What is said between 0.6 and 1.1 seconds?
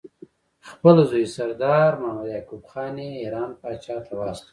خپل